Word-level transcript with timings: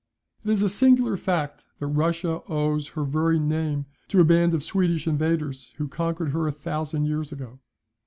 ]It 0.43 0.49
is 0.49 0.63
a 0.63 0.67
singular 0.67 1.15
fact 1.15 1.63
that 1.77 1.85
Russia 1.85 2.41
owes 2.49 2.87
her 2.87 3.03
very 3.03 3.37
name 3.39 3.85
to 4.07 4.19
a 4.19 4.23
band 4.25 4.55
of 4.55 4.63
Swedish 4.63 5.05
invaders 5.05 5.69
who 5.75 5.87
conquered 5.87 6.29
her 6.31 6.47
a 6.47 6.51
thousand 6.51 7.05
years 7.05 7.31
ago. 7.31 7.59